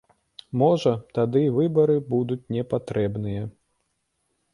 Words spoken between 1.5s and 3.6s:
выбары будуць не патрэбныя?